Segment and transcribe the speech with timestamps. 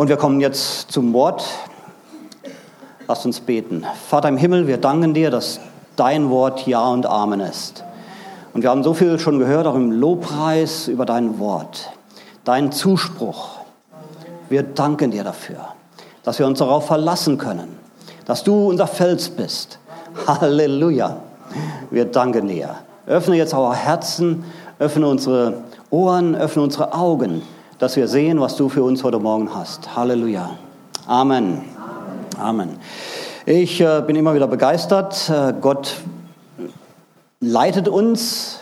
[0.00, 1.44] Und wir kommen jetzt zum Wort.
[3.06, 3.84] Lasst uns beten.
[4.08, 5.60] Vater im Himmel, wir danken dir, dass
[5.94, 7.84] dein Wort Ja und Amen ist.
[8.54, 11.90] Und wir haben so viel schon gehört, auch im Lobpreis über dein Wort,
[12.44, 13.58] deinen Zuspruch.
[14.48, 15.74] Wir danken dir dafür,
[16.22, 17.76] dass wir uns darauf verlassen können,
[18.24, 19.80] dass du unser Fels bist.
[20.26, 21.18] Halleluja.
[21.90, 22.74] Wir danken dir.
[23.06, 24.44] Öffne jetzt our Herzen,
[24.78, 25.58] öffne unsere
[25.90, 27.42] Ohren, öffne unsere Augen,
[27.80, 29.96] dass wir sehen, was du für uns heute Morgen hast.
[29.96, 30.50] Halleluja.
[31.06, 31.62] Amen.
[32.38, 32.76] Amen.
[33.46, 35.30] Ich äh, bin immer wieder begeistert.
[35.30, 35.96] Äh, Gott
[37.40, 38.60] leitet uns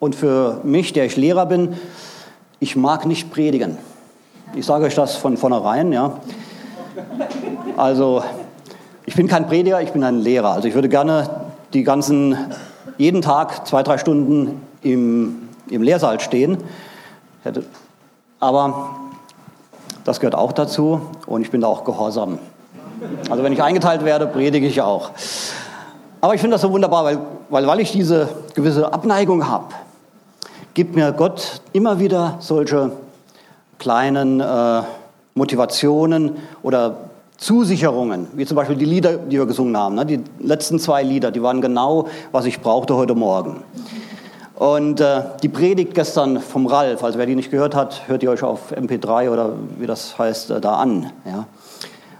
[0.00, 1.76] und für mich, der ich Lehrer bin,
[2.58, 3.78] ich mag nicht predigen.
[4.56, 6.18] Ich sage euch das von vornherein, ja.
[7.76, 8.24] Also,
[9.06, 10.50] ich bin kein Prediger, ich bin ein Lehrer.
[10.50, 11.30] Also, ich würde gerne
[11.74, 12.36] die ganzen,
[12.96, 16.58] jeden Tag zwei, drei Stunden im, im Lehrsaal stehen.
[18.40, 18.90] Aber
[20.04, 22.38] das gehört auch dazu und ich bin da auch gehorsam.
[23.30, 25.10] Also wenn ich eingeteilt werde, predige ich auch.
[26.20, 29.66] Aber ich finde das so wunderbar, weil, weil, weil ich diese gewisse Abneigung habe,
[30.74, 32.92] gibt mir Gott immer wieder solche
[33.78, 34.82] kleinen äh,
[35.34, 36.96] Motivationen oder
[37.36, 39.94] Zusicherungen, wie zum Beispiel die Lieder, die wir gesungen haben.
[39.94, 40.04] Ne?
[40.04, 43.62] Die letzten zwei Lieder, die waren genau, was ich brauchte heute Morgen.
[44.58, 48.30] Und äh, die Predigt gestern vom Ralf, also wer die nicht gehört hat, hört ihr
[48.30, 51.12] euch auf MP3 oder wie das heißt, äh, da an.
[51.24, 51.46] Ja?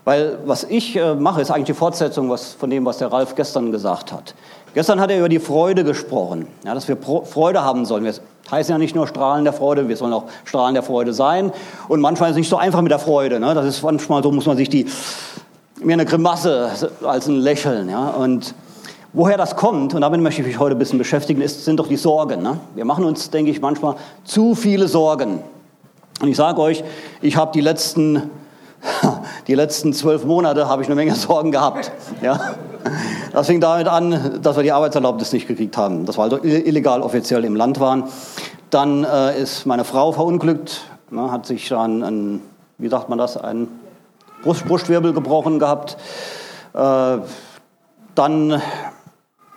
[0.04, 3.34] Weil was ich äh, mache, ist eigentlich die Fortsetzung was, von dem, was der Ralf
[3.34, 4.36] gestern gesagt hat.
[4.72, 8.04] Gestern hat er über die Freude gesprochen, ja, dass wir Pro Freude haben sollen.
[8.04, 8.14] Wir
[8.52, 11.50] heißen ja nicht nur Strahlen der Freude, wir sollen auch Strahlen der Freude sein.
[11.88, 13.40] Und manchmal ist es nicht so einfach mit der Freude.
[13.40, 13.52] Ne?
[13.52, 14.86] Das ist manchmal so, muss man sich die,
[15.82, 16.70] mir eine Grimasse
[17.02, 17.88] als ein Lächeln.
[17.88, 18.10] Ja?
[18.10, 18.54] Und
[19.12, 21.88] woher das kommt, und damit möchte ich mich heute ein bisschen beschäftigen, ist, sind doch
[21.88, 22.42] die Sorgen.
[22.42, 22.58] Ne?
[22.74, 25.42] Wir machen uns, denke ich, manchmal zu viele Sorgen.
[26.20, 26.84] Und ich sage euch,
[27.20, 28.30] ich habe die letzten
[29.46, 31.90] die letzten zwölf Monate habe ich eine Menge Sorgen gehabt.
[32.22, 32.54] Ja.
[33.32, 37.02] Das fing damit an, dass wir die Arbeitserlaubnis nicht gekriegt haben, dass wir also illegal
[37.02, 38.04] offiziell im Land waren.
[38.70, 42.40] Dann äh, ist meine Frau verunglückt, ne, hat sich dann, ein,
[42.78, 43.68] wie sagt man das, ein
[44.42, 45.96] Brust, Brustwirbel gebrochen gehabt.
[46.74, 47.18] Äh,
[48.14, 48.62] dann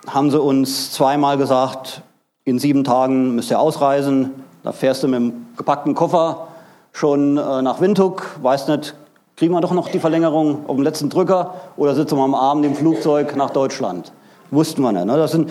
[0.07, 2.01] haben sie uns zweimal gesagt,
[2.43, 4.31] in sieben Tagen müsst ihr ausreisen.
[4.63, 6.47] Da fährst du mit dem gepackten Koffer
[6.91, 8.95] schon äh, nach Windhoek, weißt nicht,
[9.37, 12.65] kriegen wir doch noch die Verlängerung auf dem letzten Drücker oder sitzen wir am Abend
[12.65, 14.11] im Flugzeug nach Deutschland.
[14.51, 15.05] Wussten wir nicht.
[15.05, 15.17] Ne?
[15.17, 15.49] Das sind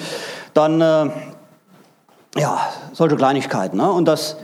[0.55, 1.11] dann äh,
[2.37, 2.61] ja,
[2.93, 3.79] solche Kleinigkeiten.
[3.79, 3.91] Ne?
[3.91, 4.37] Und das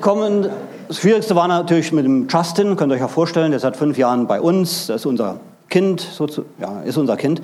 [0.00, 0.48] kommen,
[0.88, 3.76] das Schwierigste war natürlich mit dem Justin, könnt ihr euch ja vorstellen, der ist seit
[3.76, 5.36] fünf Jahren bei uns, das ist unser
[5.68, 7.42] Kind, so zu, ja, ist unser Kind.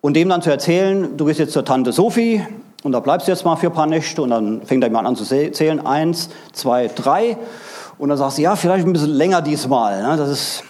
[0.00, 2.46] Und dem dann zu erzählen, du gehst jetzt zur Tante Sophie
[2.84, 5.04] und da bleibst du jetzt mal für ein paar Nächte und dann fängt er mal
[5.04, 7.36] an zu zählen, eins, zwei, drei.
[7.98, 10.02] Und dann sagst du, ja, vielleicht ein bisschen länger diesmal.
[10.02, 10.16] Ne?
[10.16, 10.62] Das ist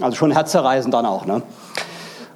[0.00, 1.26] also schon herzzerreißend dann auch.
[1.26, 1.42] Ne?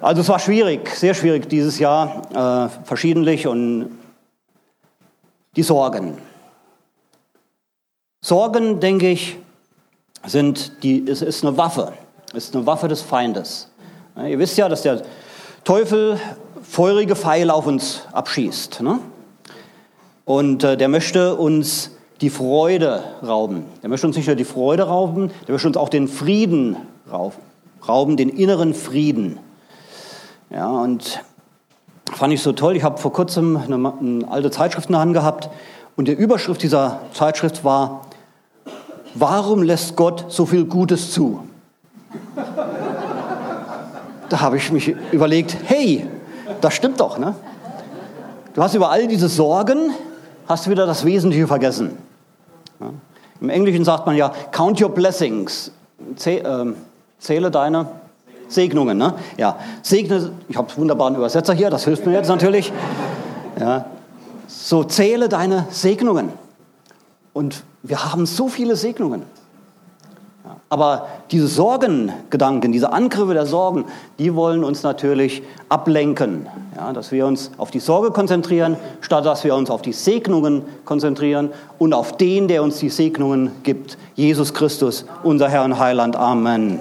[0.00, 3.96] Also es war schwierig, sehr schwierig dieses Jahr, äh, verschiedentlich und
[5.54, 6.18] die Sorgen.
[8.20, 9.36] Sorgen, denke ich,
[10.26, 11.92] sind die, es ist eine Waffe,
[12.32, 13.70] ist eine Waffe des Feindes.
[14.16, 15.02] Ihr wisst ja, dass der
[15.64, 16.20] Teufel
[16.62, 18.82] feurige Pfeile auf uns abschießt.
[18.82, 18.98] Ne?
[20.26, 23.64] Und äh, der möchte uns die Freude rauben.
[23.82, 26.76] Der möchte uns nicht nur die Freude rauben, der möchte uns auch den Frieden
[27.86, 29.38] rauben, den inneren Frieden.
[30.50, 31.20] Ja, und
[32.12, 32.76] fand ich so toll.
[32.76, 35.48] Ich habe vor kurzem eine, eine alte Zeitschrift in der Hand gehabt
[35.96, 38.06] und die Überschrift dieser Zeitschrift war,
[39.14, 41.40] warum lässt Gott so viel Gutes zu?
[44.28, 46.06] Da habe ich mich überlegt, hey,
[46.60, 47.34] das stimmt doch, ne?
[48.54, 49.90] Du hast über all diese Sorgen,
[50.46, 51.98] hast du wieder das Wesentliche vergessen.
[52.80, 52.90] Ja.
[53.40, 55.72] Im Englischen sagt man ja, count your blessings.
[56.24, 56.76] Ähm,
[57.18, 57.86] zähle deine
[58.48, 58.96] Segnungen.
[58.96, 59.14] Ne?
[59.36, 62.72] Ja, segne, ich habe wunderbaren Übersetzer hier, das hilft mir jetzt natürlich.
[63.58, 63.86] Ja.
[64.46, 66.30] So zähle deine Segnungen.
[67.32, 69.22] Und wir haben so viele Segnungen.
[70.74, 73.84] Aber diese Sorgengedanken, diese Angriffe der Sorgen,
[74.18, 76.48] die wollen uns natürlich ablenken.
[76.74, 80.62] Ja, dass wir uns auf die Sorge konzentrieren, statt dass wir uns auf die Segnungen
[80.84, 83.96] konzentrieren und auf den, der uns die Segnungen gibt.
[84.16, 86.16] Jesus Christus, unser Herr und Heiland.
[86.16, 86.80] Amen.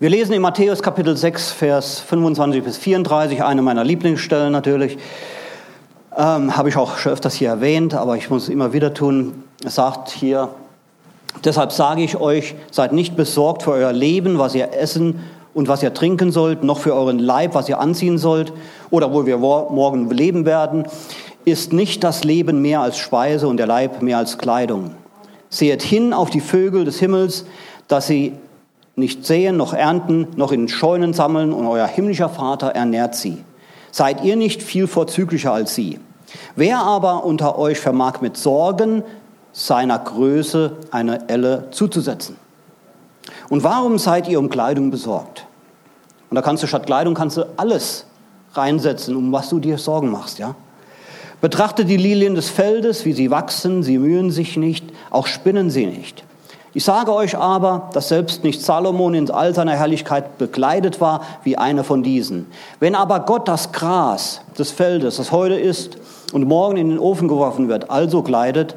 [0.00, 4.96] Wir lesen in Matthäus Kapitel 6, Vers 25 bis 34, eine meiner Lieblingsstellen natürlich.
[6.16, 9.44] Ähm, Habe ich auch schon öfters hier erwähnt, aber ich muss es immer wieder tun.
[9.62, 10.48] Es sagt hier,
[11.44, 15.20] Deshalb sage ich euch, seid nicht besorgt für euer Leben, was ihr essen
[15.54, 18.52] und was ihr trinken sollt, noch für euren Leib, was ihr anziehen sollt
[18.90, 20.86] oder wo wir morgen leben werden.
[21.44, 24.92] Ist nicht das Leben mehr als Speise und der Leib mehr als Kleidung?
[25.50, 27.44] Sehet hin auf die Vögel des Himmels,
[27.88, 28.34] dass sie
[28.94, 33.38] nicht säen, noch ernten, noch in Scheunen sammeln, und euer himmlischer Vater ernährt sie.
[33.90, 35.98] Seid ihr nicht viel vorzüglicher als sie?
[36.56, 39.02] Wer aber unter euch vermag mit Sorgen
[39.52, 42.36] seiner Größe eine Elle zuzusetzen?
[43.48, 45.46] Und warum seid ihr um Kleidung besorgt?
[46.30, 48.06] Und da kannst du statt Kleidung kannst du alles
[48.54, 50.54] reinsetzen, um was du dir Sorgen machst, ja?
[51.40, 55.86] Betrachtet die Lilien des Feldes, wie sie wachsen, sie mühen sich nicht, auch spinnen sie
[55.86, 56.22] nicht.
[56.72, 61.58] Ich sage euch aber, dass selbst nicht Salomon in all seiner Herrlichkeit bekleidet war wie
[61.58, 62.46] eine von diesen.
[62.80, 65.98] Wenn aber Gott das Gras des Feldes, das heute ist
[66.32, 68.76] und morgen in den Ofen geworfen wird, also kleidet,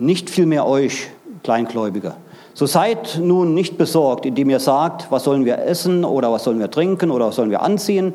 [0.00, 1.08] nicht vielmehr euch,
[1.42, 2.14] Kleingläubige.
[2.54, 6.58] So seid nun nicht besorgt, indem ihr sagt, was sollen wir essen oder was sollen
[6.58, 8.12] wir trinken oder was sollen wir anziehen,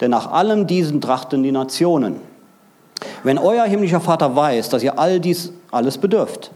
[0.00, 2.16] denn nach allem diesen trachten die Nationen.
[3.24, 6.52] Wenn euer himmlischer Vater weiß, dass ihr all dies alles bedürft,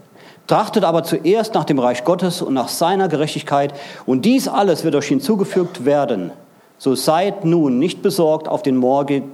[0.47, 3.73] Trachtet aber zuerst nach dem Reich Gottes und nach seiner Gerechtigkeit,
[4.05, 6.31] und dies alles wird euch hinzugefügt werden.
[6.77, 9.31] So seid nun nicht besorgt auf den morgigen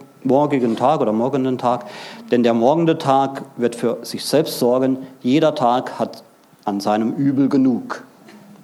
[0.75, 1.85] Tag oder morgenden Tag,
[2.31, 4.97] denn der morgende Tag wird für sich selbst sorgen.
[5.21, 6.23] Jeder Tag hat
[6.65, 8.03] an seinem Übel genug.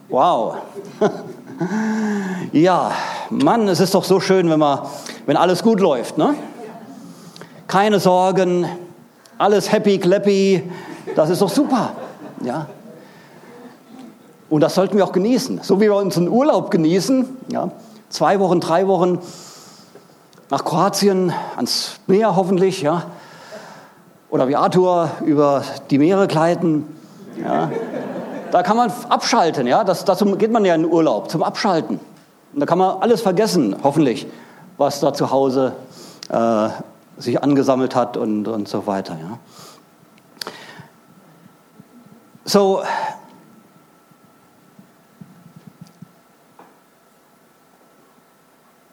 [0.10, 0.56] Wow.
[2.52, 2.92] ja,
[3.30, 4.80] Mann, es ist doch so schön, wenn, man,
[5.25, 6.18] wenn alles gut läuft.
[6.18, 6.36] Ne?
[7.68, 8.68] Keine Sorgen,
[9.38, 10.63] alles happy, clappy,
[11.16, 11.94] das ist doch super.
[12.44, 12.68] Ja?
[14.50, 17.25] Und das sollten wir auch genießen, so wie wir unseren Urlaub genießen.
[17.51, 17.72] Ja?
[18.10, 19.19] Zwei Wochen, drei Wochen
[20.50, 23.04] nach Kroatien, ans Meer hoffentlich, ja?
[24.30, 26.86] oder wie Arthur über die Meere gleiten.
[27.42, 27.72] Ja?
[28.52, 29.84] Da kann man abschalten, ja?
[29.84, 32.00] Das, dazu geht man ja in den Urlaub, zum Abschalten.
[32.54, 34.28] Und da kann man alles vergessen, hoffentlich,
[34.78, 35.74] was da zu Hause
[36.30, 36.70] äh,
[37.18, 39.18] sich angesammelt hat und, und so weiter.
[39.18, 39.38] Ja?
[42.44, 42.84] So,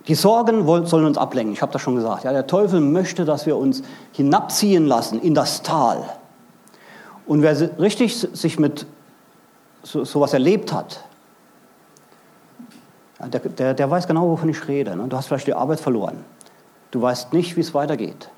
[0.08, 2.24] die Sorgen sollen uns ablenken, ich habe das schon gesagt.
[2.24, 3.82] Ja, der Teufel möchte, dass wir uns
[4.12, 6.04] hinabziehen lassen in das Tal.
[7.26, 8.86] Und wer richtig sich mit
[9.82, 11.04] so, sowas erlebt hat,
[13.20, 14.96] der, der, der, weiß genau, wovon ich rede.
[14.96, 15.06] Ne?
[15.06, 16.24] Du hast vielleicht die Arbeit verloren.
[16.90, 18.28] Du weißt nicht, wie es weitergeht.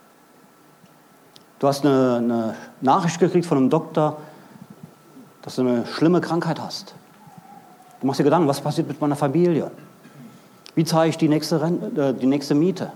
[1.59, 4.19] Du hast eine, eine Nachricht gekriegt von einem Doktor,
[5.41, 6.95] dass du eine schlimme Krankheit hast.
[8.01, 9.71] Du machst dir Gedanken, was passiert mit meiner Familie?
[10.75, 12.93] Wie zahle ich die nächste, Rente, äh, die nächste Miete?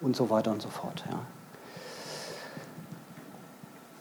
[0.00, 1.04] Und so weiter und so fort.
[1.10, 1.18] Ja.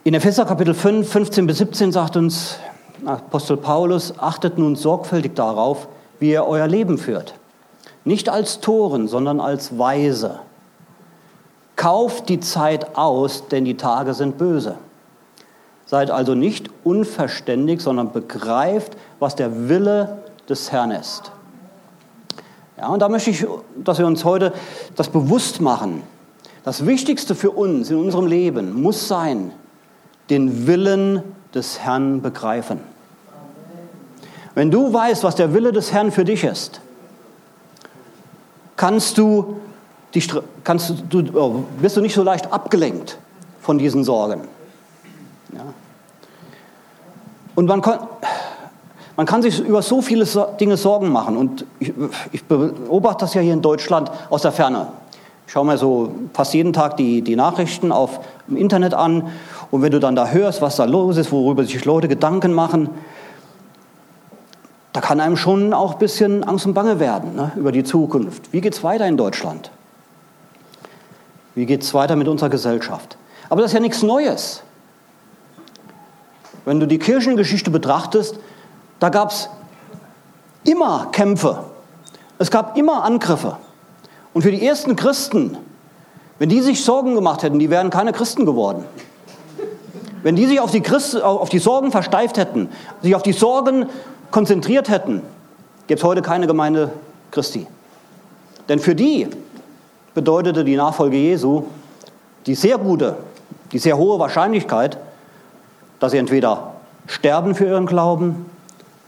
[0.04, 2.58] In Epheser Kapitel 5, 15 bis 17 sagt uns
[3.06, 5.88] Apostel Paulus, achtet nun sorgfältig darauf,
[6.20, 7.36] wie ihr euer Leben führt.
[8.04, 10.40] Nicht als Toren, sondern als Weise.
[11.76, 14.76] Kauft die Zeit aus, denn die Tage sind böse.
[15.86, 21.32] Seid also nicht unverständig, sondern begreift, was der Wille des Herrn ist.
[22.82, 23.46] Ja, und da möchte ich,
[23.76, 24.54] dass wir uns heute
[24.96, 26.02] das bewusst machen.
[26.64, 29.54] Das Wichtigste für uns in unserem Leben muss sein,
[30.32, 31.22] den Willen
[31.54, 32.80] des Herrn begreifen.
[34.56, 36.82] Wenn du weißt, was der Wille des Herrn für dich ist,
[38.78, 39.58] kannst du,
[40.16, 40.24] die,
[40.64, 43.20] kannst du, oh, bist du nicht so leicht abgelenkt
[43.62, 44.42] von diesen Sorgen.
[45.54, 45.66] Ja.
[47.54, 48.00] Und man kann,
[49.16, 50.26] man kann sich über so viele
[50.60, 51.38] Dinge Sorgen machen.
[51.38, 51.94] Und ich,
[52.32, 54.88] ich beobachte das ja hier in Deutschland aus der Ferne.
[55.48, 59.28] Ich schaue mir so fast jeden Tag die, die Nachrichten auf im Internet an.
[59.70, 62.90] Und wenn du dann da hörst, was da los ist, worüber sich Leute Gedanken machen,
[64.94, 68.52] da kann einem schon auch ein bisschen Angst und Bange werden ne, über die Zukunft.
[68.52, 69.72] Wie geht es weiter in Deutschland?
[71.56, 73.18] Wie geht es weiter mit unserer Gesellschaft?
[73.50, 74.64] Aber das ist ja nichts Neues.
[76.66, 78.40] Wenn du die Kirchengeschichte betrachtest,
[79.02, 79.50] da gab es
[80.64, 81.64] immer Kämpfe.
[82.38, 83.58] Es gab immer Angriffe.
[84.32, 85.58] Und für die ersten Christen,
[86.38, 88.86] wenn die sich Sorgen gemacht hätten, die wären keine Christen geworden.
[90.22, 92.70] Wenn die sich auf die, Christ, auf die Sorgen versteift hätten,
[93.02, 93.88] sich auf die Sorgen
[94.30, 95.24] konzentriert hätten,
[95.88, 96.92] gäbe es heute keine Gemeinde
[97.32, 97.66] Christi.
[98.70, 99.28] Denn für die
[100.14, 101.64] bedeutete die Nachfolge Jesu
[102.46, 103.18] die sehr gute,
[103.72, 105.00] die sehr hohe Wahrscheinlichkeit,
[106.00, 106.76] dass sie entweder
[107.08, 108.46] sterben für ihren Glauben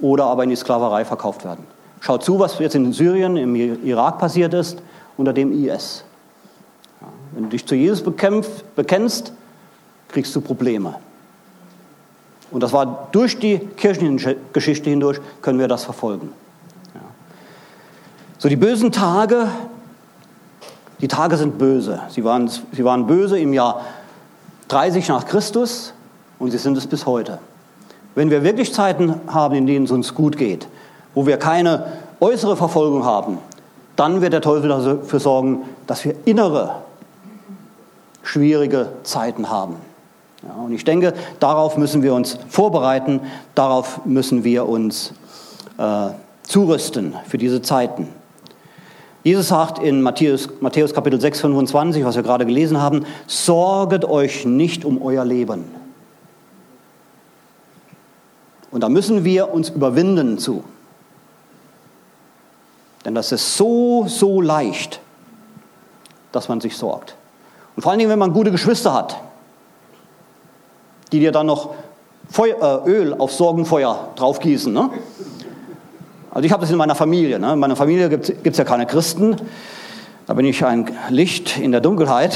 [0.04, 1.66] oder aber in die Sklaverei verkauft werden.
[2.02, 4.84] Schaut zu, was jetzt in Syrien, im Irak passiert ist,
[5.16, 6.04] unter dem IS.
[7.32, 9.32] wenn du dich zu Jesus bekämpft, bekennst,
[10.10, 10.96] kriegst du Probleme.
[12.52, 16.34] Und das war durch die Kirchengeschichte hindurch, können wir das verfolgen.
[18.40, 19.48] So, die bösen Tage,
[21.00, 22.02] die Tage sind böse.
[22.10, 23.86] Sie waren, sie waren böse im Jahr
[24.68, 25.94] 30 nach Christus
[26.40, 27.40] und sie sind es bis heute.
[28.15, 30.67] Wenn wir wirklich Zeiten haben, in denen es uns gut geht,
[31.13, 31.86] wo wir keine
[32.20, 33.38] äußere Verfolgung haben,
[33.96, 36.75] dann wird der Teufel dafür sorgen, dass wir innere,
[38.24, 39.75] schwierige Zeiten haben.
[40.43, 43.22] Ja, und ich denke, darauf müssen wir uns vorbereiten,
[43.55, 45.13] darauf müssen wir uns
[45.77, 46.10] äh,
[46.43, 48.10] zurüsten für diese Zeiten.
[49.24, 54.46] Jesus sagt in Matthäus, Matthäus Kapitel 6, 25, was wir gerade gelesen haben, sorget euch
[54.46, 55.63] nicht um euer Leben.
[58.74, 60.63] Und da müssen wir uns überwinden zu.
[63.06, 65.00] Denn das ist so, so leicht,
[66.32, 67.15] dass man sich sorgt.
[67.75, 69.15] Und vor allen Dingen, wenn man gute Geschwister hat,
[71.12, 71.75] die dir dann noch
[72.32, 74.74] Feuer, äh, Öl auf Sorgenfeuer draufgießen.
[74.74, 74.89] Ne?
[76.32, 77.38] Also ich habe das in meiner Familie.
[77.38, 77.53] Ne?
[77.53, 79.36] In meiner Familie gibt es ja keine Christen.
[80.25, 82.36] Da bin ich ein Licht in der Dunkelheit.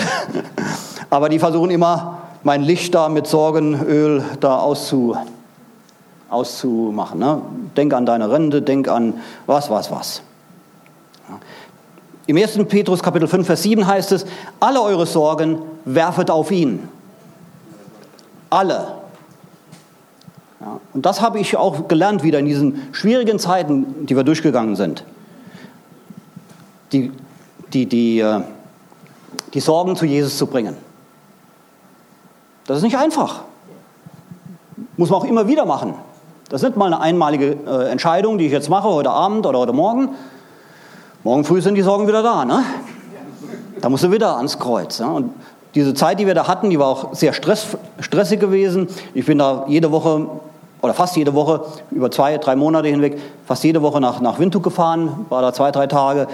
[1.09, 5.17] Aber die versuchen immer, mein Licht da mit Sorgenöl da auszu,
[6.29, 7.19] auszumachen.
[7.19, 7.41] Ne?
[7.75, 9.15] Denk an deine Rente, denk an
[9.45, 10.21] was, was, was.
[12.25, 12.59] Im 1.
[12.67, 14.25] Petrus Kapitel 5, Vers 7 heißt es,
[14.59, 16.89] alle eure Sorgen werfet auf ihn.
[18.49, 18.95] Alle.
[20.59, 24.75] Ja, und das habe ich auch gelernt wieder in diesen schwierigen Zeiten, die wir durchgegangen
[24.75, 25.05] sind.
[26.91, 27.11] Die,
[27.71, 28.41] die, die, äh,
[29.53, 30.75] die Sorgen zu Jesus zu bringen.
[32.65, 33.43] Das ist nicht einfach.
[34.97, 35.93] Muss man auch immer wieder machen.
[36.49, 39.59] Das ist nicht mal eine einmalige äh, Entscheidung, die ich jetzt mache, heute Abend oder
[39.59, 40.11] heute Morgen.
[41.25, 42.45] Morgen früh sind die Sorgen wieder da.
[42.45, 42.63] Ne?
[43.81, 45.01] Da musst du wieder ans Kreuz.
[45.01, 45.11] Ne?
[45.11, 45.31] Und
[45.75, 48.87] diese Zeit, die wir da hatten, die war auch sehr stress, stressig gewesen.
[49.13, 50.25] Ich bin da jede Woche
[50.81, 54.63] oder fast jede Woche, über zwei, drei Monate hinweg, fast jede Woche nach, nach Windhoek
[54.63, 56.29] gefahren, war da zwei, drei Tage,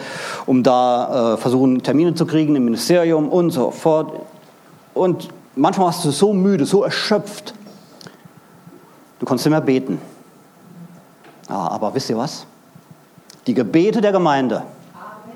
[0.46, 4.12] um da äh, versuchen, Termine zu kriegen im Ministerium und so fort.
[4.94, 7.56] Und manchmal warst du so müde, so erschöpft,
[9.24, 10.02] du konntest mehr beten.
[11.50, 12.46] Ja, aber wisst ihr was?
[13.48, 14.64] Die Gebete der Gemeinde,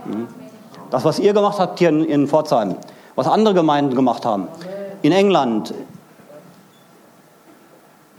[0.04, 0.28] hm,
[0.90, 2.76] das, was ihr gemacht habt hier in, in Pforzheim,
[3.16, 4.50] was andere Gemeinden gemacht haben,
[5.04, 5.74] in England,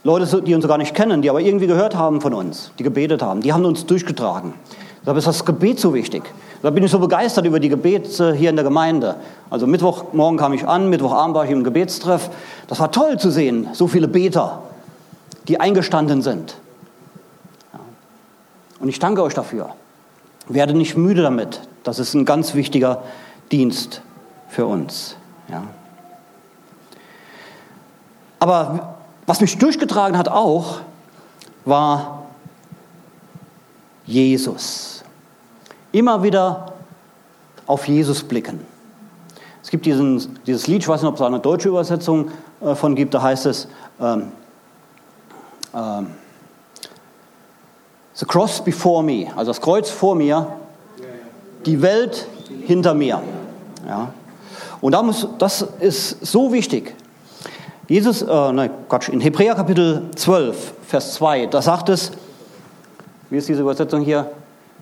[0.05, 3.21] Leute, die uns gar nicht kennen, die aber irgendwie gehört haben von uns, die gebetet
[3.21, 4.55] haben, die haben uns durchgetragen.
[5.03, 6.23] Deshalb ist das Gebet so wichtig.
[6.63, 9.17] Da bin ich so begeistert über die Gebete hier in der Gemeinde.
[9.51, 12.31] Also Mittwochmorgen kam ich an, Mittwochabend war ich im Gebetstreff.
[12.69, 14.63] Das war toll zu sehen, so viele Beter,
[15.49, 16.57] die eingestanden sind.
[18.81, 19.75] Und ich danke euch dafür.
[20.47, 21.61] Werde nicht müde damit.
[21.83, 23.02] Das ist ein ganz wichtiger
[23.50, 24.02] Dienst
[24.49, 25.17] für uns.
[25.49, 25.64] Ja.
[28.38, 30.81] Aber was mich durchgetragen hat auch,
[31.64, 32.26] war
[34.07, 35.02] Jesus.
[35.93, 36.73] Immer wieder
[37.67, 38.61] auf Jesus blicken.
[39.62, 42.95] Es gibt diesen, dieses Lied, ich weiß nicht, ob es eine deutsche Übersetzung äh, von
[42.95, 43.69] gibt, da heißt es
[44.00, 44.33] ähm,
[45.79, 46.07] ähm,
[48.15, 50.49] The cross before me, also das Kreuz vor mir,
[51.65, 52.27] die Welt
[52.67, 53.23] hinter mir.
[53.87, 54.13] Ja.
[54.81, 56.97] Und da muss, das ist so wichtig.
[57.87, 62.11] Jesus, äh, nein, Quatsch, in Hebräer Kapitel 12, Vers 2, da sagt es,
[63.31, 64.29] wie ist diese Übersetzung hier?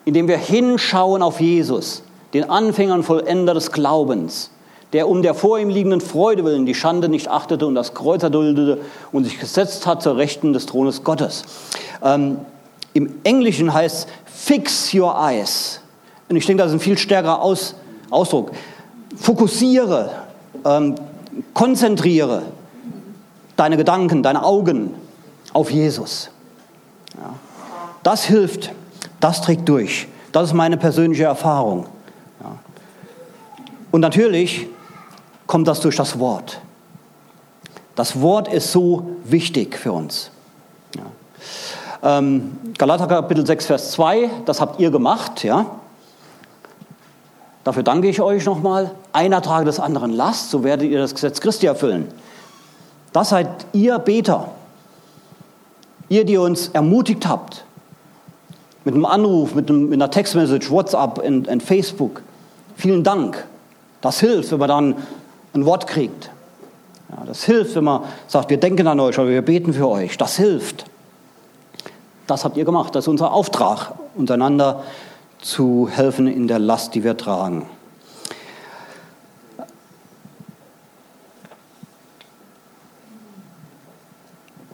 [0.07, 4.51] Indem wir hinschauen auf Jesus, den Anfänger und Vollender des Glaubens,
[4.97, 8.23] der um der vor ihm liegenden Freude willen die Schande nicht achtete und das Kreuz
[8.23, 8.81] erduldete
[9.13, 11.45] und sich gesetzt hat zur Rechten des Thrones Gottes.
[12.03, 12.39] Ähm,
[12.95, 15.83] Im Englischen heißt fix your eyes.
[16.31, 17.75] Und ich denke, das ist ein viel stärkerer Aus,
[18.09, 18.53] Ausdruck.
[19.15, 20.13] Fokussiere,
[20.65, 20.95] ähm,
[21.53, 22.45] konzentriere,
[23.55, 24.95] deine Gedanken, deine Augen
[25.53, 26.31] auf Jesus.
[27.19, 27.35] Ja.
[28.03, 28.73] Das hilft,
[29.21, 30.09] das trägt durch.
[30.33, 31.85] Das ist meine persönliche Erfahrung.
[32.43, 32.57] Ja.
[33.91, 34.69] Und natürlich
[35.47, 36.61] kommt das durch das Wort.
[37.95, 40.31] Das Wort ist so wichtig für uns.
[40.97, 42.19] Ja.
[42.19, 45.67] Ähm, Galater Kapitel 6, Vers 2, das habt ihr gemacht, ja.
[47.65, 48.93] Dafür danke ich euch nochmal.
[49.13, 52.07] Einer trage des anderen Last, so werdet ihr das Gesetz Christi erfüllen.
[53.13, 54.53] Das seid ihr Beter.
[56.09, 57.65] Ihr, die uns ermutigt habt.
[58.85, 62.23] Mit einem Anruf, mit, einem, mit einer Textmessage, WhatsApp und, Facebook.
[62.77, 63.45] Vielen Dank.
[64.01, 64.95] Das hilft, wenn man dann
[65.57, 66.31] ein Wort kriegt.
[67.11, 70.17] Ja, das hilft, wenn man sagt, wir denken an euch oder wir beten für euch.
[70.19, 70.85] Das hilft.
[72.27, 72.95] Das habt ihr gemacht.
[72.95, 74.83] Das ist unser Auftrag, untereinander
[75.41, 77.67] zu helfen in der Last, die wir tragen.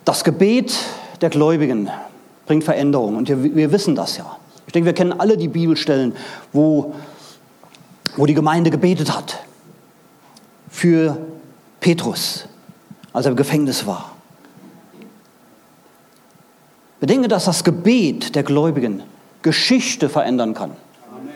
[0.05, 0.75] Das Gebet
[1.21, 1.91] der Gläubigen
[2.47, 4.37] bringt Veränderung und wir, wir, wissen das ja.
[4.67, 6.17] Ich denke, wir kennen alle die Bibelstellen,
[6.53, 6.95] wo,
[8.17, 9.39] wo die Gemeinde gebetet hat
[10.73, 11.19] für
[11.79, 12.47] Petrus,
[13.13, 14.11] als er im Gefängnis war.
[16.99, 19.03] Bedenke, dass das Gebet der Gläubigen
[19.43, 20.71] Geschichte verändern kann.
[21.13, 21.33] Amen.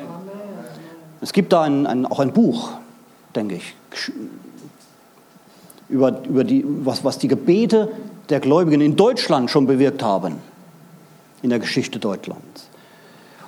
[1.21, 2.71] Es gibt da ein, ein, auch ein Buch,
[3.35, 3.75] denke ich,
[5.89, 7.93] über, über die, was, was die Gebete
[8.31, 10.37] der Gläubigen in Deutschland schon bewirkt haben,
[11.43, 12.69] in der Geschichte Deutschlands.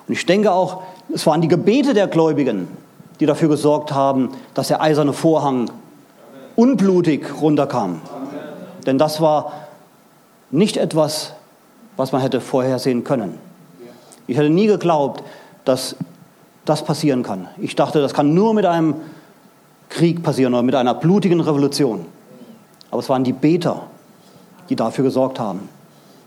[0.06, 2.68] Und ich denke auch, es waren die Gebete der Gläubigen,
[3.20, 5.70] die dafür gesorgt haben, dass der eiserne Vorhang
[6.56, 8.00] unblutig runterkam.
[8.86, 9.52] Denn das war
[10.50, 11.32] nicht etwas,
[11.96, 13.38] was man hätte vorhersehen können.
[14.26, 15.22] Ich hätte nie geglaubt,
[15.64, 15.96] dass
[16.64, 17.48] das passieren kann.
[17.58, 18.94] Ich dachte, das kann nur mit einem
[19.88, 22.06] Krieg passieren oder mit einer blutigen Revolution.
[22.90, 23.82] Aber es waren die Beter,
[24.68, 25.68] die dafür gesorgt haben,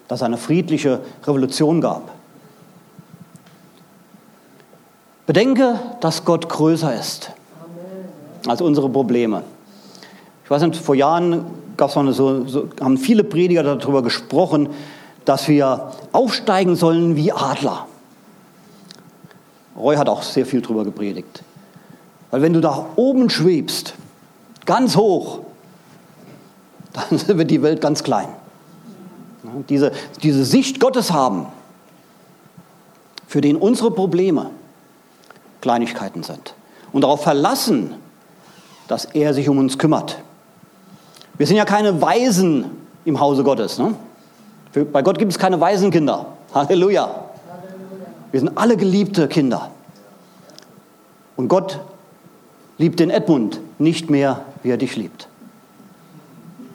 [0.07, 2.09] dass es eine friedliche Revolution gab.
[5.31, 7.31] Bedenke, dass Gott größer ist
[8.47, 9.43] als unsere Probleme.
[10.43, 11.45] Ich weiß nicht, vor Jahren
[11.77, 14.67] gab's noch eine, so, so, haben viele Prediger darüber gesprochen,
[15.23, 17.87] dass wir aufsteigen sollen wie Adler.
[19.77, 21.43] Roy hat auch sehr viel darüber gepredigt.
[22.29, 23.93] Weil wenn du da oben schwebst,
[24.65, 25.39] ganz hoch,
[26.91, 28.27] dann wird die Welt ganz klein.
[29.69, 31.45] Diese, diese Sicht Gottes haben,
[33.27, 34.49] für den unsere Probleme
[35.61, 36.53] Kleinigkeiten sind.
[36.91, 37.95] Und darauf verlassen,
[38.87, 40.17] dass er sich um uns kümmert.
[41.37, 42.65] Wir sind ja keine Weisen
[43.05, 43.77] im Hause Gottes.
[43.77, 43.95] Ne?
[44.91, 46.25] Bei Gott gibt es keine Waisenkinder.
[46.53, 47.09] Halleluja.
[48.31, 49.69] Wir sind alle geliebte Kinder.
[51.35, 51.79] Und Gott
[52.77, 55.27] liebt den Edmund nicht mehr, wie er dich liebt.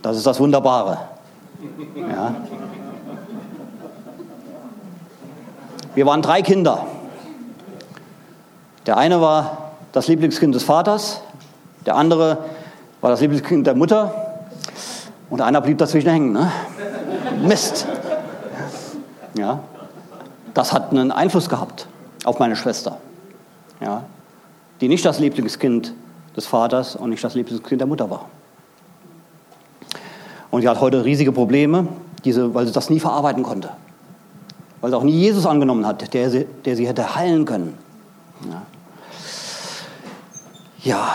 [0.03, 0.99] Das ist das Wunderbare.
[1.97, 2.35] Ja.
[5.95, 6.87] Wir waren drei Kinder.
[8.87, 11.21] Der eine war das Lieblingskind des Vaters,
[11.85, 12.39] der andere
[13.01, 14.15] war das Lieblingskind der Mutter
[15.29, 16.33] und einer blieb dazwischen hängen.
[16.33, 16.51] Ne?
[17.43, 17.87] Mist.
[19.37, 19.61] Ja.
[20.55, 21.89] Das hat einen Einfluss gehabt
[22.25, 22.99] auf meine Schwester,
[23.81, 24.05] ja.
[24.81, 25.93] die nicht das Lieblingskind
[26.37, 28.27] des Vaters und nicht das Lieblingskind der Mutter war.
[30.51, 31.89] Und sie hat heute riesige Probleme,
[32.25, 33.71] diese, weil sie das nie verarbeiten konnte.
[34.81, 37.77] Weil sie auch nie Jesus angenommen hat, der sie, der sie hätte heilen können.
[38.49, 38.63] Ja.
[40.87, 41.15] Ja,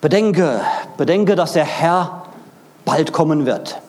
[0.00, 0.60] bedenke,
[0.96, 2.24] bedenke, dass der Herr
[2.84, 3.80] bald kommen wird.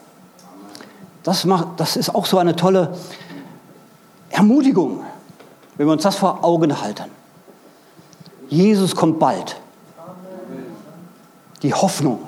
[1.22, 2.96] Das, macht, das ist auch so eine tolle
[4.30, 5.04] Ermutigung,
[5.76, 7.10] wenn wir uns das vor Augen halten.
[8.48, 9.60] Jesus kommt bald.
[11.62, 12.20] Die Hoffnung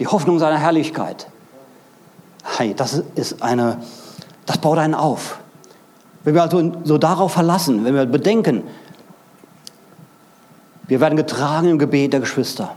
[0.00, 1.28] die Hoffnung seiner Herrlichkeit.
[2.56, 3.76] Hey, das ist eine,
[4.46, 5.38] das baut einen auf.
[6.24, 8.64] Wenn wir also so darauf verlassen, wenn wir bedenken,
[10.90, 12.74] wir werden getragen im Gebet der Geschwister.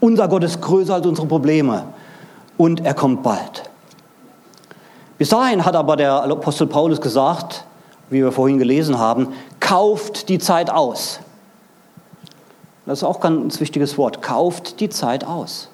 [0.00, 1.84] Unser Gott ist größer als unsere Probleme
[2.56, 3.70] und er kommt bald.
[5.16, 7.64] Bis dahin hat aber der Apostel Paulus gesagt,
[8.10, 9.28] wie wir vorhin gelesen haben,
[9.60, 11.20] kauft die Zeit aus.
[12.84, 14.20] Das ist auch ein ganz wichtiges Wort.
[14.22, 15.68] Kauft die Zeit aus.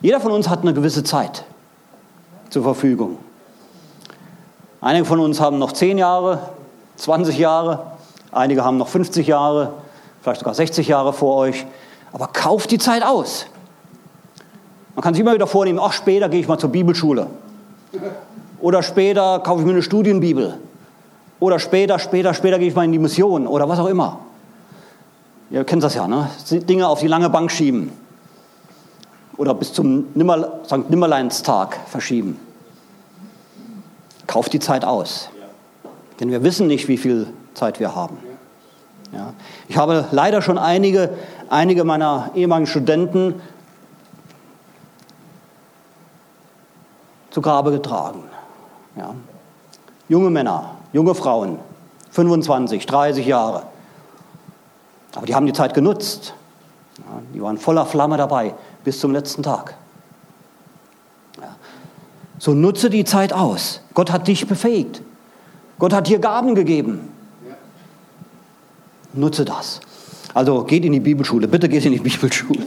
[0.00, 1.42] Jeder von uns hat eine gewisse Zeit
[2.50, 3.18] zur Verfügung.
[4.80, 6.50] Einige von uns haben noch 10 Jahre,
[6.98, 7.94] 20 Jahre,
[8.30, 9.72] einige haben noch 50 Jahre,
[10.28, 11.66] vielleicht sogar 60 Jahre vor euch.
[12.12, 13.46] Aber kauft die Zeit aus.
[14.94, 17.28] Man kann sich immer wieder vornehmen, ach, später gehe ich mal zur Bibelschule.
[18.60, 20.58] Oder später kaufe ich mir eine Studienbibel.
[21.40, 24.18] Oder später, später, später gehe ich mal in die Mission oder was auch immer.
[25.50, 26.28] Ihr kennt das ja, ne?
[26.50, 27.92] Dinge auf die lange Bank schieben
[29.38, 30.90] oder bis zum Nimmer, St.
[30.90, 32.38] Nimmerleinstag verschieben.
[34.26, 35.30] Kauft die Zeit aus.
[36.20, 38.18] Denn wir wissen nicht, wie viel Zeit wir haben.
[39.12, 39.32] Ja.
[39.68, 41.10] Ich habe leider schon einige,
[41.48, 43.40] einige meiner ehemaligen Studenten
[47.30, 48.24] zu Grabe getragen.
[48.96, 49.14] Ja.
[50.08, 51.58] Junge Männer, junge Frauen,
[52.10, 53.64] 25, 30 Jahre.
[55.14, 56.34] Aber die haben die Zeit genutzt.
[56.98, 59.74] Ja, die waren voller Flamme dabei bis zum letzten Tag.
[61.40, 61.56] Ja.
[62.38, 63.80] So nutze die Zeit aus.
[63.94, 65.02] Gott hat dich befähigt.
[65.78, 67.12] Gott hat dir Gaben gegeben.
[69.12, 69.80] Nutze das.
[70.34, 71.48] Also geht in die Bibelschule.
[71.48, 72.60] Bitte geht in die Bibelschule.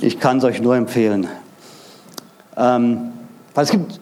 [0.00, 1.28] Ich kann es euch nur empfehlen.
[2.56, 3.12] Ähm,
[3.54, 4.00] weil es gibt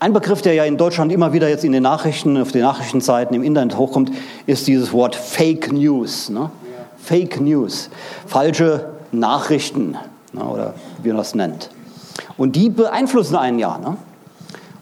[0.00, 3.34] einen Begriff, der ja in Deutschland immer wieder jetzt in den Nachrichten, auf den Nachrichtenseiten
[3.34, 4.10] im Internet hochkommt,
[4.46, 6.28] ist dieses Wort Fake News.
[6.28, 6.50] Ne?
[6.98, 7.90] Fake News.
[8.26, 9.96] Falsche Nachrichten
[10.32, 11.70] ne, oder wie man das nennt.
[12.36, 13.78] Und die beeinflussen einen ja.
[13.78, 13.96] Ne?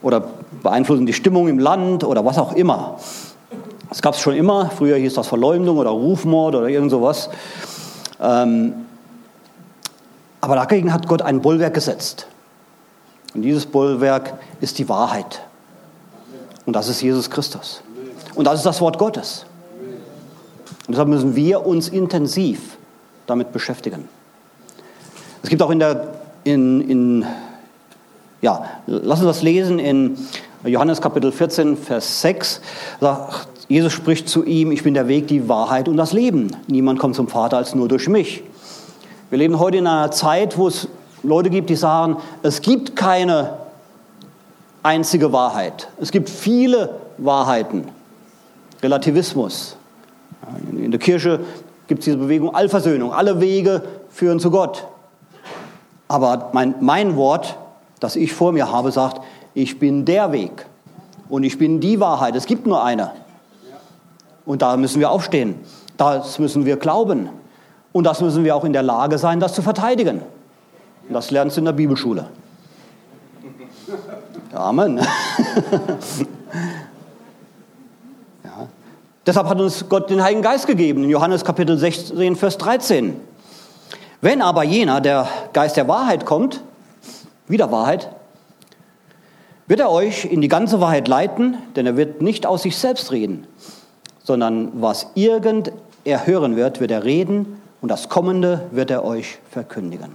[0.02, 0.24] Oder
[0.62, 2.98] beeinflussen die Stimmung im Land oder was auch immer.
[3.92, 4.70] Das gab es schon immer.
[4.70, 7.28] Früher hieß das Verleumdung oder Rufmord oder irgend sowas.
[8.18, 8.72] Ähm,
[10.40, 12.26] aber dagegen hat Gott ein Bollwerk gesetzt.
[13.34, 15.42] Und dieses Bollwerk ist die Wahrheit.
[16.64, 17.82] Und das ist Jesus Christus.
[18.34, 19.44] Und das ist das Wort Gottes.
[20.86, 22.78] Und deshalb müssen wir uns intensiv
[23.26, 24.08] damit beschäftigen.
[25.42, 27.26] Es gibt auch in der, in, in,
[28.40, 30.16] ja, lass uns das lesen in
[30.64, 32.62] Johannes Kapitel 14, Vers 6.
[32.98, 36.54] Sagt, Jesus spricht zu ihm, ich bin der Weg, die Wahrheit und das Leben.
[36.66, 38.42] Niemand kommt zum Vater als nur durch mich.
[39.30, 40.88] Wir leben heute in einer Zeit, wo es
[41.22, 43.54] Leute gibt, die sagen, es gibt keine
[44.82, 45.88] einzige Wahrheit.
[45.98, 47.88] Es gibt viele Wahrheiten.
[48.82, 49.78] Relativismus.
[50.70, 51.40] In der Kirche
[51.88, 53.14] gibt es diese Bewegung Allversöhnung.
[53.14, 54.86] Alle Wege führen zu Gott.
[56.08, 57.56] Aber mein, mein Wort,
[58.00, 59.22] das ich vor mir habe, sagt,
[59.54, 60.66] ich bin der Weg
[61.30, 62.36] und ich bin die Wahrheit.
[62.36, 63.12] Es gibt nur eine.
[64.44, 65.56] Und da müssen wir aufstehen.
[65.96, 67.28] Das müssen wir glauben.
[67.92, 70.22] Und das müssen wir auch in der Lage sein, das zu verteidigen.
[71.08, 72.26] Und das lernst du in der Bibelschule.
[74.54, 74.98] Amen.
[78.44, 78.68] ja.
[79.26, 83.20] Deshalb hat uns Gott den Heiligen Geist gegeben, in Johannes Kapitel 16, Vers 13.
[84.20, 86.62] Wenn aber jener, der Geist der Wahrheit kommt,
[87.48, 88.08] wieder Wahrheit,
[89.66, 93.10] wird er euch in die ganze Wahrheit leiten, denn er wird nicht aus sich selbst
[93.10, 93.46] reden,
[94.24, 95.72] sondern was irgend
[96.04, 100.14] er hören wird, wird er reden und das Kommende wird er euch verkündigen.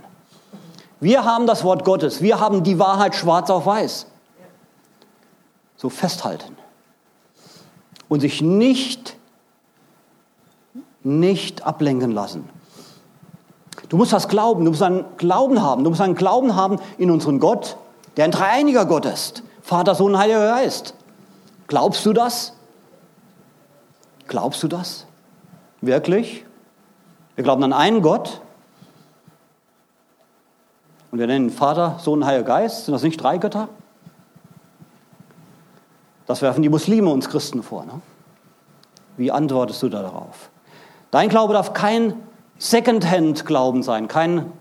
[1.00, 4.08] Wir haben das Wort Gottes, wir haben die Wahrheit schwarz auf weiß.
[5.76, 6.58] So festhalten.
[8.10, 9.16] Und sich nicht,
[11.04, 12.50] nicht ablenken lassen.
[13.90, 17.12] Du musst das glauben, du musst einen Glauben haben, du musst einen Glauben haben in
[17.12, 17.78] unseren Gott,
[18.18, 19.44] der ein dreieiniger Gott ist.
[19.62, 20.94] Vater, Sohn, Heiliger Geist.
[21.68, 22.57] Glaubst du das?
[24.28, 25.06] Glaubst du das?
[25.82, 26.46] Wirklich?
[27.36, 28.42] Wir glauben an einen Gott,
[31.12, 32.86] und wir nennen Vater, Sohn, Heiliger Geist.
[32.86, 33.70] Sind das nicht drei Götter?
[36.26, 37.86] Das werfen die Muslime uns Christen vor.
[37.86, 38.02] Ne?
[39.16, 40.50] Wie antwortest du da darauf?
[41.12, 42.14] Dein Glaube darf kein
[42.58, 44.52] Secondhand-Glauben sein, kein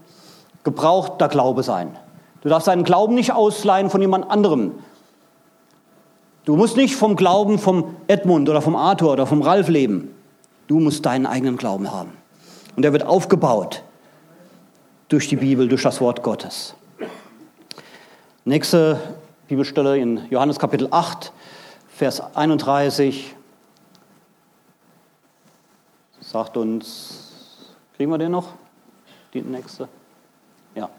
[0.62, 1.98] gebrauchter Glaube sein.
[2.42, 4.72] Du darfst deinen Glauben nicht ausleihen von jemand anderem.
[6.46, 10.14] Du musst nicht vom Glauben vom Edmund oder vom Arthur oder vom Ralf leben.
[10.68, 12.12] Du musst deinen eigenen Glauben haben.
[12.76, 13.82] Und der wird aufgebaut
[15.08, 16.74] durch die Bibel, durch das Wort Gottes.
[18.44, 19.00] Nächste
[19.48, 21.32] Bibelstelle in Johannes Kapitel 8,
[21.88, 23.34] Vers 31
[26.20, 28.50] sagt uns, kriegen wir den noch?
[29.34, 29.88] Die nächste?
[30.76, 30.90] Ja.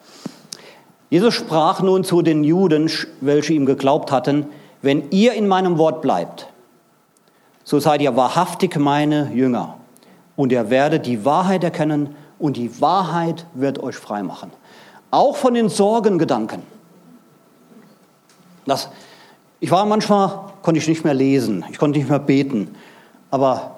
[1.10, 4.47] Jesus sprach nun zu den Juden, welche ihm geglaubt hatten,
[4.88, 6.47] wenn ihr in meinem Wort bleibt,
[7.65, 9.76] so seid ihr wahrhaftig meine Jünger
[10.38, 14.50] und ihr werdet die Wahrheit erkennen und die Wahrheit wird euch frei machen.
[15.12, 16.63] Auch von den Sorgengedanken.
[18.65, 18.88] Das,
[19.60, 22.73] ich war manchmal, konnte ich nicht mehr lesen, ich konnte nicht mehr beten,
[23.30, 23.76] aber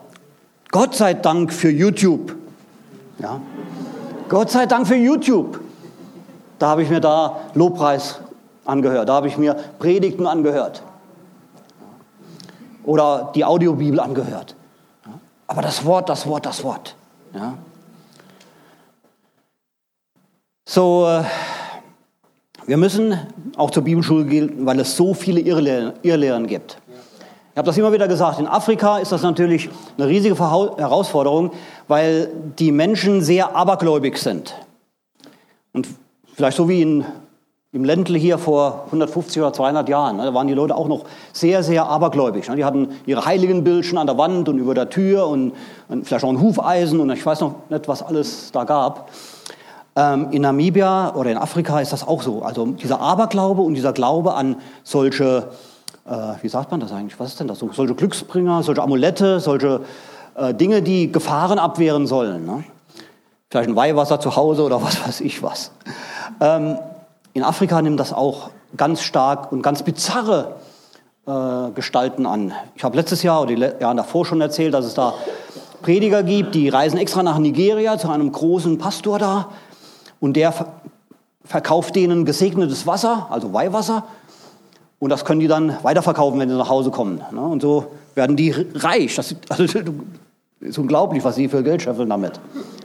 [0.69, 2.36] Gott sei Dank für YouTube.
[3.17, 3.41] Ja?
[4.30, 5.60] Gott sei Dank für YouTube.
[6.60, 8.19] Da habe ich mir da Lobpreis
[8.63, 10.84] angehört, da habe ich mir Predigten angehört
[12.89, 14.56] oder die Audiobibel angehört.
[15.45, 16.95] Aber das Wort, das Wort, das Wort.
[17.36, 17.54] Ja?
[20.67, 21.23] So, äh,
[22.65, 23.19] wir müssen
[23.58, 26.80] auch zur Bibelschule gehen, weil es so viele Irrlehren gibt.
[27.52, 31.52] Ich habe das immer wieder gesagt, in Afrika ist das natürlich eine riesige Herausforderung,
[31.88, 34.56] weil die Menschen sehr abergläubig sind.
[35.73, 35.88] Und
[36.34, 37.06] vielleicht so wie in,
[37.71, 41.05] im Ländle hier vor 150 oder 200 Jahren, ne, da waren die Leute auch noch
[41.34, 42.49] sehr, sehr abergläubig.
[42.49, 42.55] Ne.
[42.55, 45.53] Die hatten ihre Heiligenbildchen an der Wand und über der Tür und,
[46.03, 49.12] vielleicht auch ein Hufeisen und ich weiß noch nicht, was alles da gab.
[49.95, 52.41] Ähm, in Namibia oder in Afrika ist das auch so.
[52.41, 55.49] Also dieser Aberglaube und dieser Glaube an solche,
[56.08, 57.19] äh, wie sagt man das eigentlich?
[57.19, 57.60] Was ist denn das?
[57.60, 59.82] So, solche Glücksbringer, solche Amulette, solche
[60.36, 62.47] äh, Dinge, die Gefahren abwehren sollen.
[62.47, 62.63] Ne?
[63.51, 65.71] Vielleicht ein Weihwasser zu Hause oder was weiß ich was.
[66.39, 66.79] Ähm,
[67.39, 70.58] in Afrika nimmt das auch ganz stark und ganz bizarre
[71.25, 72.52] äh, Gestalten an.
[72.75, 75.13] Ich habe letztes Jahr oder die Jahre davor schon erzählt, dass es da
[75.82, 79.47] Prediger gibt, die reisen extra nach Nigeria zu einem großen Pastor da,
[80.19, 80.54] und der
[81.45, 84.04] verkauft denen gesegnetes Wasser, also Weihwasser.
[84.99, 87.21] Und das können die dann weiterverkaufen, wenn sie nach Hause kommen.
[87.32, 87.39] Ne?
[87.39, 89.15] Und so werden die reich.
[89.15, 89.63] Das also,
[90.60, 92.34] ist unglaublich, was sie für Geld scheffeln damit.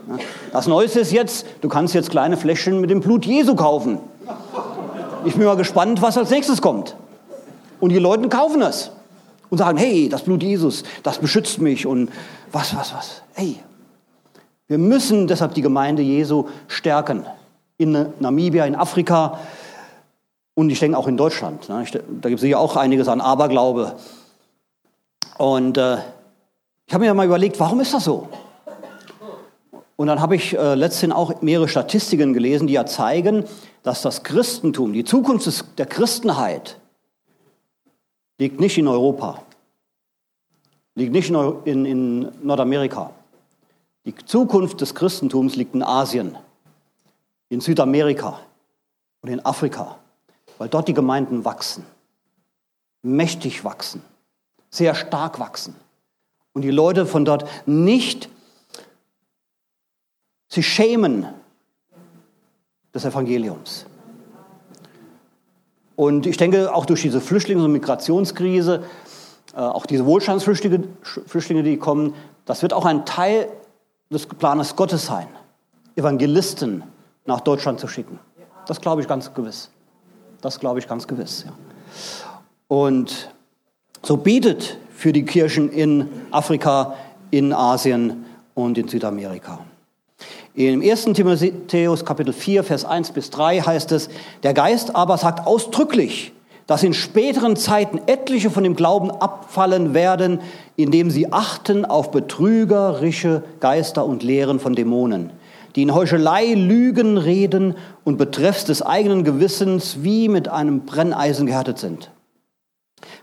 [0.07, 0.17] Ne?
[0.53, 3.99] Das Neueste ist jetzt, du kannst jetzt kleine Fläschchen mit dem Blut Jesu kaufen.
[5.25, 6.95] Ich bin mal gespannt, was als nächstes kommt.
[7.79, 8.91] Und die Leute kaufen es
[9.49, 12.09] und sagen, hey, das Blut Jesus, das beschützt mich und
[12.51, 13.21] was, was, was.
[13.33, 13.59] Hey,
[14.67, 17.25] wir müssen deshalb die Gemeinde Jesu stärken.
[17.77, 19.39] In Namibia, in Afrika.
[20.53, 21.67] Und ich denke auch in Deutschland.
[21.69, 21.85] Ne?
[21.91, 23.95] Da gibt es sicher auch einiges an Aberglaube.
[25.37, 25.97] Und äh,
[26.87, 28.29] ich habe mir mal überlegt, warum ist das so?
[29.97, 33.45] Und dann habe ich äh, letztens auch mehrere Statistiken gelesen, die ja zeigen,
[33.85, 36.79] dass das Christentum, die Zukunft der Christenheit,
[38.39, 39.43] liegt nicht in Europa,
[40.95, 43.13] liegt nicht in, in Nordamerika.
[44.05, 46.35] Die Zukunft des Christentums liegt in Asien,
[47.49, 48.39] in Südamerika
[49.21, 49.99] und in Afrika,
[50.57, 51.85] weil dort die Gemeinden wachsen,
[53.03, 54.01] mächtig wachsen,
[54.71, 55.75] sehr stark wachsen.
[56.53, 58.29] Und die Leute von dort nicht
[60.47, 61.27] sich schämen
[62.95, 63.85] des Evangeliums.
[65.95, 68.83] Und ich denke, auch durch diese Flüchtlings- und Migrationskrise,
[69.53, 73.47] äh, auch diese Wohlstandsflüchtlinge, Flüchtlinge, die kommen, das wird auch ein Teil
[74.09, 75.27] des Planes Gottes sein,
[75.95, 76.83] Evangelisten
[77.25, 78.19] nach Deutschland zu schicken.
[78.65, 79.69] Das glaube ich ganz gewiss.
[80.41, 81.45] Das glaube ich ganz gewiss.
[81.45, 81.53] Ja.
[82.67, 83.31] Und
[84.01, 86.95] so bietet für die Kirchen in Afrika,
[87.31, 89.59] in Asien und in Südamerika.
[90.57, 91.03] Im 1.
[91.11, 94.07] Timotheus Kapitel 4, Vers 1 bis 3 heißt es,
[94.41, 96.31] der Geist aber sagt ausdrücklich,
[96.65, 100.39] dass in späteren Zeiten etliche von dem Glauben abfallen werden,
[100.77, 105.31] indem sie achten auf betrügerische Geister und Lehren von Dämonen,
[105.75, 111.79] die in Heuchelei Lügen reden und betreffs des eigenen Gewissens wie mit einem Brenneisen gehärtet
[111.79, 112.11] sind.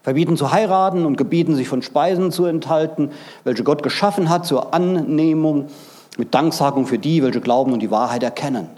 [0.02, 3.10] Verbieten zu heiraten und gebieten sich von Speisen zu enthalten,
[3.44, 5.68] welche Gott geschaffen hat zur Annehmung
[6.18, 8.68] mit Danksagung für die, welche glauben und die Wahrheit erkennen.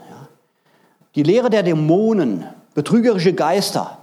[1.14, 2.44] Die Lehre der Dämonen,
[2.75, 3.99] betrügerische Geister.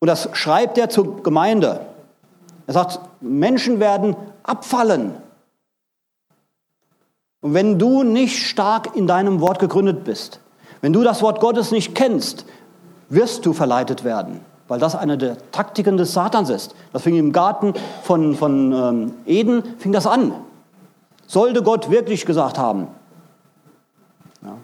[0.00, 1.80] Und das schreibt er zur Gemeinde.
[2.66, 5.14] Er sagt, Menschen werden abfallen.
[7.40, 10.40] Und wenn du nicht stark in deinem Wort gegründet bist,
[10.80, 12.46] wenn du das Wort Gottes nicht kennst,
[13.08, 16.74] wirst du verleitet werden, weil das eine der Taktiken des Satans ist.
[16.92, 20.32] Das fing im Garten von, von ähm, Eden, fing das an.
[21.26, 22.88] Sollte Gott wirklich gesagt haben.
[24.42, 24.56] Ja.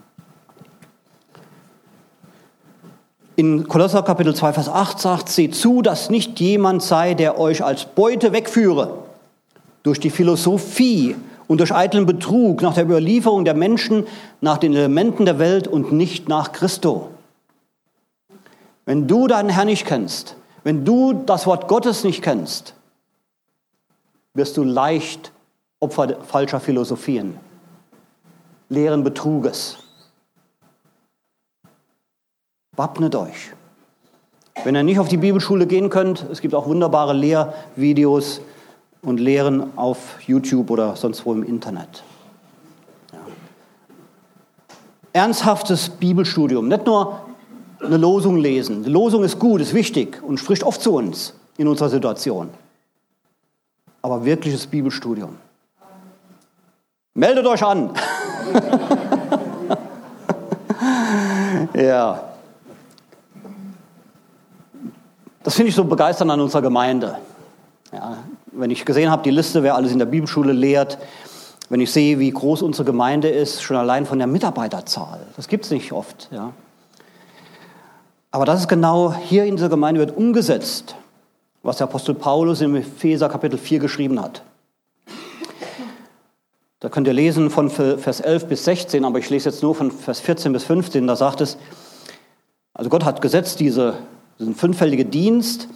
[3.37, 7.65] In Kolosser Kapitel 2, Vers 8 sagt, seht zu, dass nicht jemand sei, der euch
[7.65, 8.99] als Beute wegführe,
[9.83, 11.17] durch die Philosophie
[11.49, 14.07] und durch eitlen Betrug, nach der Überlieferung der Menschen,
[14.41, 17.09] nach den Elementen der Welt und nicht nach Christo.
[18.85, 22.75] Wenn du deinen Herrn nicht kennst, wenn du das Wort Gottes nicht kennst,
[24.35, 25.33] wirst du leicht
[25.81, 27.39] Opfer falscher Philosophien,
[28.69, 29.79] leeren Betruges.
[32.77, 33.53] Wappnet euch.
[34.63, 38.43] Wenn ihr nicht auf die Bibelschule gehen könnt, es gibt auch wunderbare Lehrvideos
[39.01, 42.05] und Lehren auf YouTube oder sonst wo im Internet.
[43.13, 43.19] Ja.
[45.15, 47.21] Ernsthaftes Bibelstudium, nicht nur
[47.83, 48.83] eine Losung lesen.
[48.83, 52.51] Die Losung ist gut, ist wichtig und spricht oft zu uns in unserer Situation.
[54.03, 55.37] Aber wirkliches Bibelstudium.
[57.21, 57.91] Meldet euch an.
[61.75, 62.23] ja.
[65.43, 67.19] Das finde ich so begeisternd an unserer Gemeinde.
[67.93, 68.17] Ja,
[68.53, 70.97] wenn ich gesehen habe, die Liste, wer alles in der Bibelschule lehrt,
[71.69, 75.21] wenn ich sehe, wie groß unsere Gemeinde ist, schon allein von der Mitarbeiterzahl.
[75.37, 76.31] Das gibt es nicht oft.
[76.33, 76.55] Ja.
[78.31, 80.95] Aber das ist genau hier in dieser Gemeinde wird umgesetzt,
[81.63, 84.41] was der Apostel Paulus im Epheser Kapitel 4 geschrieben hat.
[86.81, 89.91] Da könnt ihr lesen von Vers 11 bis 16, aber ich lese jetzt nur von
[89.91, 91.07] Vers 14 bis 15.
[91.07, 91.59] Da sagt es,
[92.73, 93.99] also Gott hat gesetzt diese,
[94.39, 95.69] diesen fünffältigen Dienst,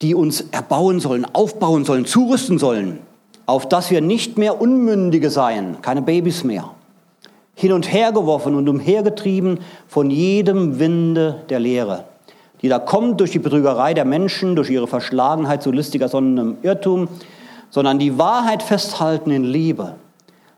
[0.00, 3.00] die uns erbauen sollen, aufbauen sollen, zurüsten sollen,
[3.46, 6.70] auf dass wir nicht mehr Unmündige seien, keine Babys mehr,
[7.54, 12.04] hin und her geworfen und umhergetrieben von jedem Winde der Lehre,
[12.62, 17.08] die da kommt durch die Betrügerei der Menschen, durch ihre Verschlagenheit zu listiger Sonnen Irrtum,
[17.70, 19.94] sondern die Wahrheit festhalten in Liebe.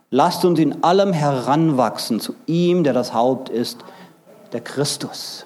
[0.09, 3.79] Lasst uns in allem heranwachsen zu ihm, der das Haupt ist,
[4.51, 5.45] der Christus.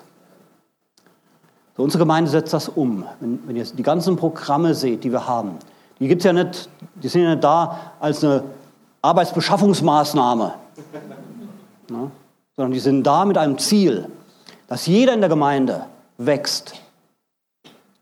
[1.75, 3.05] So, unsere Gemeinde setzt das um.
[3.19, 5.57] Wenn, wenn ihr die ganzen Programme seht, die wir haben,
[5.99, 8.43] die gibt's ja nicht, die sind ja nicht da als eine
[9.01, 10.53] Arbeitsbeschaffungsmaßnahme,
[11.89, 12.11] ne?
[12.55, 14.09] sondern die sind da mit einem Ziel,
[14.67, 15.85] dass jeder in der Gemeinde
[16.17, 16.73] wächst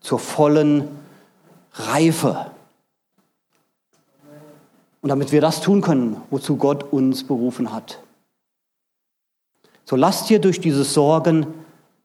[0.00, 0.88] zur vollen
[1.74, 2.46] Reife.
[5.06, 8.00] Und damit wir das tun können, wozu Gott uns berufen hat.
[9.84, 11.46] So lasst dir durch diese Sorgen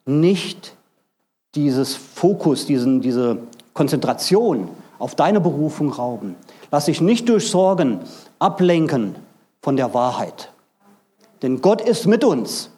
[0.06, 0.76] nicht
[1.56, 3.40] dieses Fokus, diesen, diese
[3.74, 4.68] Konzentration
[5.00, 6.36] auf deine Berufung rauben.
[6.70, 8.02] Lass dich nicht durch Sorgen
[8.38, 9.16] ablenken
[9.64, 10.52] von der Wahrheit.
[11.42, 12.70] Denn Gott ist mit uns.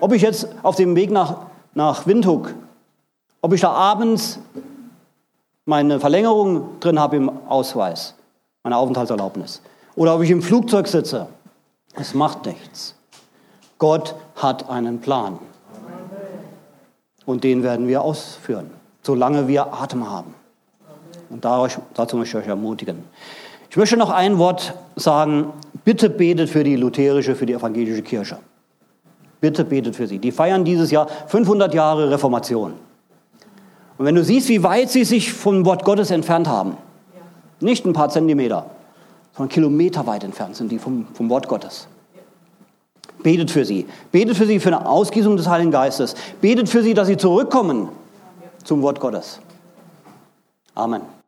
[0.00, 2.54] Ob ich jetzt auf dem Weg nach, nach Windhoek,
[3.42, 4.38] ob ich da abends
[5.66, 8.14] meine Verlängerung drin habe im Ausweis,
[8.62, 9.62] meine Aufenthaltserlaubnis,
[9.96, 11.26] oder ob ich im Flugzeug sitze,
[11.94, 12.94] es macht nichts.
[13.78, 15.38] Gott hat einen Plan.
[17.26, 18.70] Und den werden wir ausführen,
[19.02, 20.34] solange wir Atem haben.
[21.30, 23.04] Und dazu möchte ich euch ermutigen.
[23.70, 25.52] Ich möchte noch ein Wort sagen.
[25.84, 28.38] Bitte betet für die lutherische, für die evangelische Kirche.
[29.40, 30.18] Bitte betet für sie.
[30.18, 32.74] Die feiern dieses Jahr 500 Jahre Reformation.
[33.96, 36.76] Und wenn du siehst, wie weit sie sich vom Wort Gottes entfernt haben,
[37.60, 38.66] nicht ein paar Zentimeter,
[39.36, 41.86] sondern kilometerweit entfernt sind die vom, vom Wort Gottes.
[43.22, 43.86] Betet für sie.
[44.12, 46.14] Betet für sie für eine Ausgießung des Heiligen Geistes.
[46.40, 47.88] Betet für sie, dass sie zurückkommen
[48.64, 49.40] zum Wort Gottes.
[50.74, 51.19] Amen.